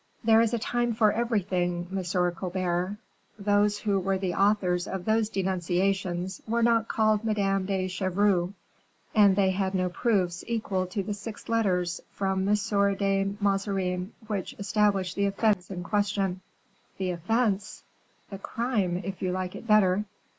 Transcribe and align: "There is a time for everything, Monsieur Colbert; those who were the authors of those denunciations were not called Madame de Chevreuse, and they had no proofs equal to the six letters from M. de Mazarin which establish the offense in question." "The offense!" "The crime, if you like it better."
"There 0.23 0.41
is 0.41 0.51
a 0.51 0.57
time 0.57 0.95
for 0.95 1.11
everything, 1.11 1.85
Monsieur 1.91 2.31
Colbert; 2.31 2.97
those 3.37 3.77
who 3.77 3.99
were 3.99 4.17
the 4.17 4.33
authors 4.33 4.87
of 4.87 5.05
those 5.05 5.29
denunciations 5.29 6.41
were 6.47 6.63
not 6.63 6.87
called 6.87 7.23
Madame 7.23 7.67
de 7.67 7.87
Chevreuse, 7.87 8.51
and 9.13 9.35
they 9.35 9.51
had 9.51 9.75
no 9.75 9.89
proofs 9.89 10.43
equal 10.47 10.87
to 10.87 11.03
the 11.03 11.13
six 11.13 11.47
letters 11.47 12.01
from 12.09 12.49
M. 12.49 12.55
de 12.95 13.35
Mazarin 13.39 14.13
which 14.25 14.55
establish 14.57 15.13
the 15.13 15.25
offense 15.27 15.69
in 15.69 15.83
question." 15.83 16.41
"The 16.97 17.11
offense!" 17.11 17.83
"The 18.31 18.39
crime, 18.39 19.01
if 19.05 19.21
you 19.21 19.31
like 19.31 19.55
it 19.55 19.67
better." 19.67 20.05